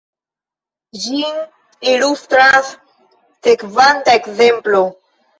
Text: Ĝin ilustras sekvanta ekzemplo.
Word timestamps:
Ĝin 1.01 1.35
ilustras 1.91 2.71
sekvanta 3.49 4.15
ekzemplo. 4.21 4.81